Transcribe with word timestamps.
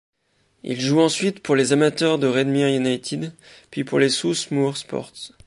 Il 0.63 0.81
joue 0.81 0.99
ensuite 0.99 1.43
pour 1.43 1.55
les 1.55 1.73
amateurs 1.73 2.17
de 2.17 2.25
Redmire 2.25 2.69
United 2.69 3.33
puis 3.69 3.83
pour 3.83 4.01
South 4.09 4.49
Moor 4.49 4.75
Sports. 4.75 5.13